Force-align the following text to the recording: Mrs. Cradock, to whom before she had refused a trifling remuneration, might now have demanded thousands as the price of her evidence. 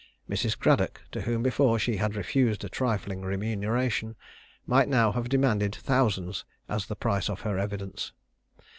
Mrs. 0.27 0.57
Cradock, 0.57 1.03
to 1.11 1.21
whom 1.21 1.43
before 1.43 1.77
she 1.77 1.97
had 1.97 2.15
refused 2.15 2.63
a 2.63 2.69
trifling 2.69 3.21
remuneration, 3.21 4.15
might 4.65 4.87
now 4.89 5.11
have 5.11 5.29
demanded 5.29 5.75
thousands 5.75 6.43
as 6.67 6.87
the 6.87 6.95
price 6.95 7.29
of 7.29 7.41
her 7.41 7.59
evidence. 7.59 8.11